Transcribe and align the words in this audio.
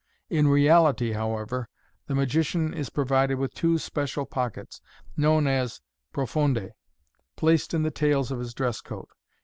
In 0.31 0.47
reality, 0.47 1.11
however, 1.11 1.69
the 2.07 2.15
magician 2.15 2.73
is 2.73 2.89
provided 2.89 3.37
with 3.37 3.53
two 3.53 3.77
special 3.77 4.25
pockets, 4.25 4.81
known 5.15 5.45
as 5.45 5.79
profondes, 6.11 6.71
placed 7.35 7.71
in 7.75 7.83
the 7.83 7.91
tails 7.91 8.31
of 8.31 8.39
his 8.39 8.55
dress 8.55 8.81
coat. 8.81 9.09